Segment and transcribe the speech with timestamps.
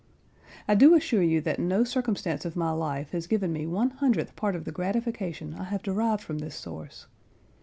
[0.67, 4.35] I do assure you that no circumstance of my life has given me one hundredth
[4.35, 7.05] part of the gratification I have derived from this source.